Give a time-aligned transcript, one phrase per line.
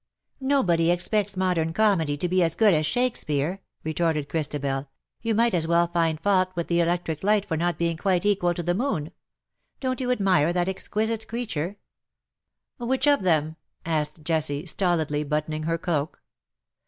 [0.01, 0.03] ^''"
[0.47, 4.87] Nobody expects modern comedy to be as good as Shakespeare/^ retorted Christabel;'^
[5.21, 5.63] you might CUPID AND PSYCHE.
[5.63, 8.63] 227 as well find fault with the electric light for not being quite equal to
[8.63, 9.11] the moon.
[9.79, 11.73] Don't you admire that exquisite creature
[12.79, 16.23] T' '^ Which of them T' asked Jessie^ stolidly, buttoning her cloak.